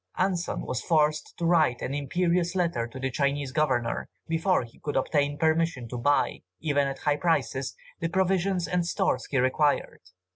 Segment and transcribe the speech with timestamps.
[0.17, 4.95] Anson was forced to write an imperious letter to the Chinese Governor, before he could
[4.95, 10.01] obtain permission to buy, even at high prices, the provisions and stores he required.